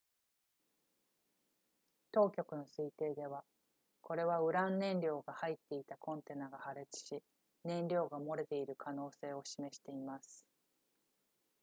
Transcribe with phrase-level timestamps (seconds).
[2.11, 3.43] 当局の推定では
[4.01, 7.21] これはウラン燃料が入っていたコンテナが破裂し
[7.63, 10.43] 燃料が漏れている可能性を示しています